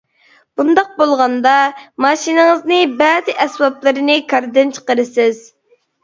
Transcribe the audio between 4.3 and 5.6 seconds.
كاردىن چىقىرىسىز.